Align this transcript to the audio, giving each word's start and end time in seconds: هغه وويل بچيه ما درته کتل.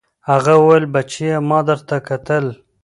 هغه 0.29 0.53
وويل 0.61 0.85
بچيه 0.93 1.35
ما 1.49 1.59
درته 1.69 1.95
کتل. 2.07 2.45